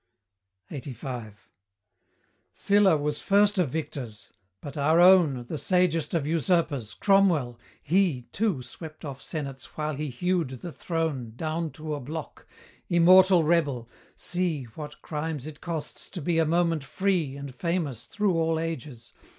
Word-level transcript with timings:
LXXXV. 0.71 1.35
Sylla 2.53 2.97
was 2.97 3.21
first 3.21 3.59
of 3.59 3.69
victors; 3.69 4.33
but 4.59 4.75
our 4.75 4.99
own, 4.99 5.45
The 5.45 5.59
sagest 5.59 6.15
of 6.15 6.25
usurpers, 6.25 6.95
Cromwell! 6.95 7.59
he 7.83 8.23
Too 8.31 8.63
swept 8.63 9.05
off 9.05 9.21
senates 9.21 9.77
while 9.77 9.93
he 9.93 10.09
hewed 10.09 10.49
the 10.61 10.71
throne 10.71 11.33
Down 11.35 11.69
to 11.73 11.93
a 11.93 11.99
block 11.99 12.47
immortal 12.89 13.43
rebel! 13.43 13.87
See 14.15 14.63
What 14.63 15.03
crimes 15.03 15.45
it 15.45 15.61
costs 15.61 16.09
to 16.09 16.19
be 16.19 16.39
a 16.39 16.45
moment 16.45 16.83
free 16.83 17.35
And 17.37 17.53
famous 17.53 18.05
through 18.05 18.33
all 18.33 18.59
ages! 18.59 19.13